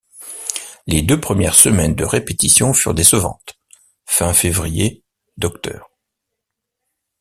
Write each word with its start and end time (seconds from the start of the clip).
Les 0.87 1.03
deux 1.03 1.21
premières 1.21 1.53
semaines 1.53 1.93
de 1.93 2.03
répétitions 2.03 2.73
furent 2.73 2.95
décevantes, 2.95 3.59
fin 4.07 4.33
février 4.33 5.03
Dr. 5.37 5.87